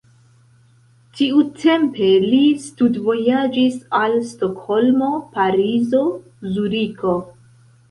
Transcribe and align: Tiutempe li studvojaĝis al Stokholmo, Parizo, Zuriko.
Tiutempe 1.19 2.07
li 2.23 2.39
studvojaĝis 2.63 3.77
al 4.01 4.17
Stokholmo, 4.31 5.13
Parizo, 5.39 6.03
Zuriko. 6.57 7.17